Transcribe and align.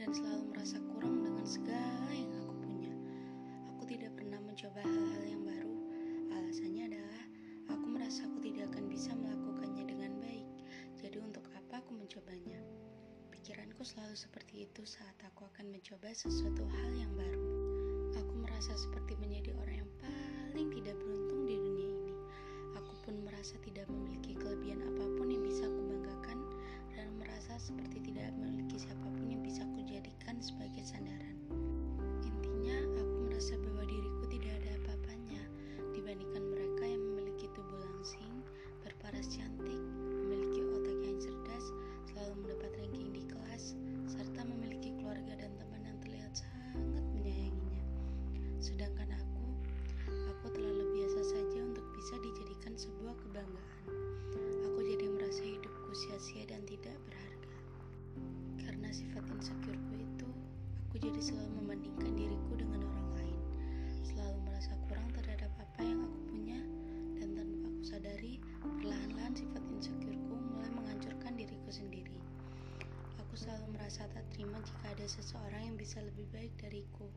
dan 0.00 0.16
selalu 0.16 0.56
merasa 0.56 0.80
kurang 0.96 1.20
dengan 1.20 1.44
segala 1.44 2.08
yang 2.16 2.32
aku 2.40 2.56
punya. 2.64 2.88
Aku 3.68 3.84
tidak 3.84 4.16
pernah 4.16 4.40
mencoba 4.40 4.80
hal-hal 4.80 5.24
yang 5.28 5.44
baru. 5.44 5.76
Alasannya 6.32 6.88
adalah 6.88 7.22
aku 7.68 7.84
merasa 7.84 8.24
aku 8.24 8.40
tidak 8.40 8.72
akan 8.72 8.88
bisa 8.88 9.12
melakukannya 9.12 9.84
dengan 9.84 10.16
baik. 10.24 10.48
Jadi 10.96 11.20
untuk 11.20 11.44
apa 11.52 11.84
aku 11.84 11.92
mencobanya? 11.92 12.56
Pikiranku 13.28 13.84
selalu 13.84 14.16
seperti 14.16 14.64
itu 14.64 14.88
saat 14.88 15.20
aku 15.20 15.44
akan 15.52 15.68
mencoba 15.68 16.08
sesuatu 16.16 16.64
hal 16.64 16.90
yang 16.96 17.12
baru. 17.12 17.44
Aku 18.24 18.40
merasa 18.40 18.72
seperti 18.80 18.99
Sedangkan 48.60 49.08
aku, 49.08 49.44
aku 50.04 50.52
terlalu 50.52 51.00
biasa 51.00 51.32
saja 51.32 51.64
untuk 51.64 51.80
bisa 51.96 52.12
dijadikan 52.20 52.76
sebuah 52.76 53.16
kebanggaan. 53.16 53.88
Aku 54.68 54.84
jadi 54.84 55.08
merasa 55.08 55.40
hidupku 55.40 55.88
sia-sia 55.96 56.44
dan 56.44 56.60
tidak 56.68 56.92
berharga. 57.08 57.56
Karena 58.60 58.92
sifat 58.92 59.24
insecureku 59.32 59.96
itu, 59.96 60.28
aku 60.84 61.00
jadi 61.00 61.20
selalu 61.24 61.56
membandingkan 61.64 62.12
diriku 62.12 62.52
dengan 62.52 62.84
orang 62.84 63.08
lain. 63.16 63.40
Selalu 64.04 64.38
merasa 64.44 64.76
kurang 64.92 65.08
terhadap 65.16 65.48
apa 65.56 65.80
yang 65.80 66.04
aku 66.04 66.20
punya 66.28 66.60
dan 67.16 67.32
tanpa 67.32 67.64
aku 67.64 67.80
sadari, 67.80 68.44
perlahan-lahan 68.60 69.32
sifat 69.40 69.64
insecureku 69.72 70.36
mulai 70.36 70.68
menghancurkan 70.68 71.32
diriku 71.32 71.72
sendiri. 71.72 72.19
Selalu 73.40 73.72
merasa 73.72 74.04
tak 74.12 74.28
terima 74.36 74.60
jika 74.60 74.92
ada 74.92 75.06
seseorang 75.08 75.72
yang 75.72 75.76
bisa 75.80 76.04
lebih 76.04 76.28
baik 76.28 76.52
dariku. 76.60 77.08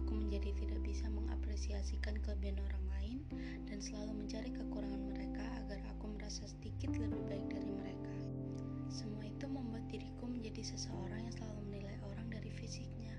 Aku 0.00 0.16
menjadi 0.16 0.56
tidak 0.56 0.80
bisa 0.80 1.12
mengapresiasikan 1.12 2.16
kelebihan 2.24 2.56
orang 2.64 2.84
lain 2.88 3.18
dan 3.68 3.76
selalu 3.76 4.16
mencari 4.24 4.48
kekurangan 4.48 5.12
mereka 5.12 5.44
agar 5.60 5.76
aku 5.92 6.08
merasa 6.16 6.48
sedikit 6.48 6.96
lebih 6.96 7.20
baik 7.28 7.44
dari 7.52 7.68
mereka. 7.68 8.16
Semua 8.88 9.28
itu 9.28 9.44
membuat 9.44 9.84
diriku 9.92 10.24
menjadi 10.24 10.72
seseorang 10.72 11.28
yang 11.28 11.34
selalu 11.36 11.60
menilai 11.68 12.00
orang 12.00 12.32
dari 12.32 12.48
fisiknya, 12.48 13.12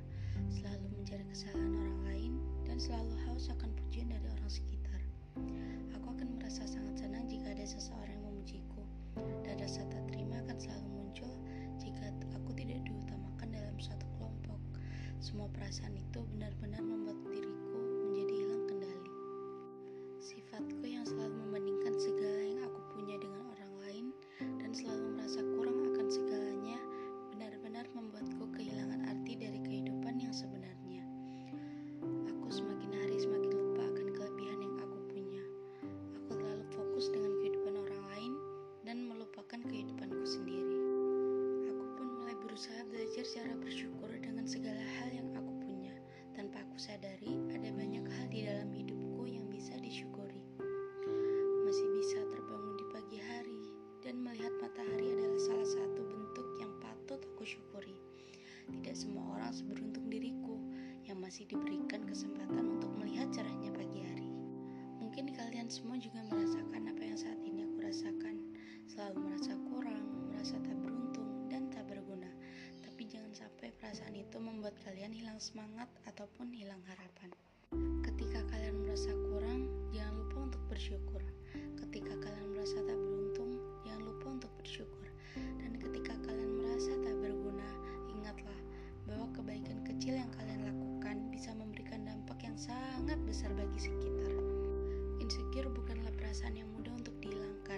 selalu 0.50 0.90
mencari 0.90 1.30
kesalahan 1.30 1.74
orang 1.78 2.00
lain, 2.10 2.34
dan 2.66 2.82
selalu 2.82 3.14
haus 3.30 3.46
akan 3.54 3.70
pujian 3.78 4.10
dari 4.10 4.26
orang 4.26 4.50
sekitar. 4.50 4.79
Semua 15.20 15.52
perasaan 15.52 16.00
itu 16.00 16.24
benar-benar 16.32 16.80
membuat 16.80 17.20
diriku 17.28 17.59
semua 59.00 59.40
orang 59.40 59.56
seberuntung 59.56 60.12
diriku 60.12 60.60
yang 61.08 61.24
masih 61.24 61.48
diberikan 61.48 62.04
kesempatan 62.04 62.68
untuk 62.68 62.92
melihat 63.00 63.32
cerahnya 63.32 63.72
pagi 63.72 64.04
hari. 64.04 64.28
Mungkin 65.00 65.32
kalian 65.32 65.72
semua 65.72 65.96
juga 65.96 66.20
merasakan 66.28 66.92
apa 66.92 67.00
yang 67.08 67.16
saat 67.16 67.40
ini 67.40 67.64
aku 67.64 67.80
rasakan. 67.80 68.36
Selalu 68.92 69.32
merasa 69.32 69.56
kurang, 69.72 70.04
merasa 70.28 70.60
tak 70.60 70.76
beruntung, 70.84 71.48
dan 71.48 71.72
tak 71.72 71.88
berguna. 71.88 72.28
Tapi 72.84 73.08
jangan 73.08 73.32
sampai 73.32 73.72
perasaan 73.80 74.20
itu 74.20 74.36
membuat 74.36 74.76
kalian 74.84 75.16
hilang 75.16 75.40
semangat 75.40 75.88
ataupun 76.04 76.52
hilang 76.52 76.84
harapan. 76.92 77.32
Ketika 78.04 78.44
kalian 78.52 78.84
merasa 78.84 79.16
kurang, 79.32 79.72
jangan 79.96 80.28
lupa 80.28 80.38
untuk 80.52 80.64
bersyukur. 80.68 81.24
Ketika 81.80 82.20
kalian 82.20 82.52
merasa 82.52 82.84
tak 82.84 83.00
besar 93.30 93.54
bagi 93.54 93.78
sekitar. 93.78 94.34
Insecure 95.22 95.70
bukanlah 95.70 96.10
perasaan 96.18 96.58
yang 96.58 96.66
mudah 96.74 96.90
untuk 96.98 97.14
dihilangkan. 97.22 97.78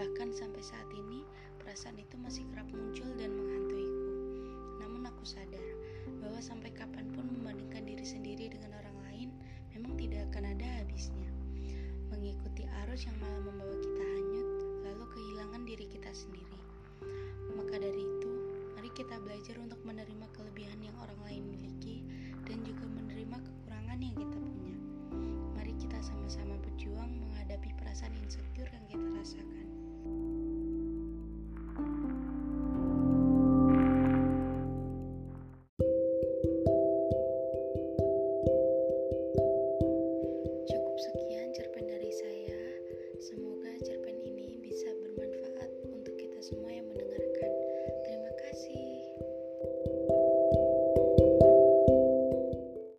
Bahkan 0.00 0.32
sampai 0.32 0.64
saat 0.64 0.88
ini, 0.96 1.20
perasaan 1.60 2.00
itu 2.00 2.16
masih 2.16 2.48
kerap 2.48 2.64
muncul 2.72 3.04
dan 3.20 3.36
menghantuiku. 3.36 3.85
Insecure 28.56 28.72
yang 28.72 28.86
kita 28.88 29.08
rasakan. 29.20 29.65